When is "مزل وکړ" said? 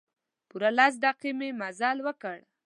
1.59-2.37